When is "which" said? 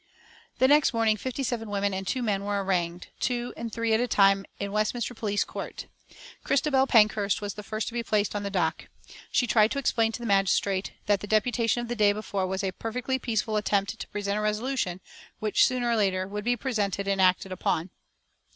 15.37-15.67